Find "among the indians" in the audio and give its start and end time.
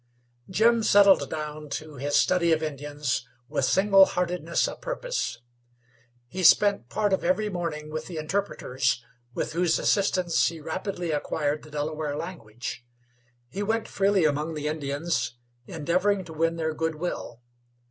14.25-15.37